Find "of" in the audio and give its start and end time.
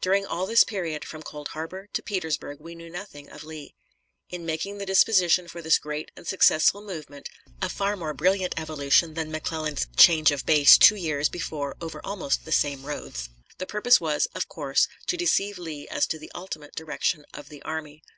3.28-3.44, 10.30-10.46, 14.34-14.48, 17.34-17.50